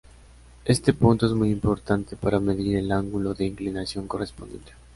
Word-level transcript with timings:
Este 0.65 0.93
punto 0.93 1.27
es 1.27 1.31
muy 1.33 1.51
importante 1.51 2.15
para 2.15 2.39
medir 2.39 2.75
el 2.77 2.91
ángulo 2.91 3.35
de 3.35 3.45
inclinación 3.45 4.07
correspondiente. 4.07 4.71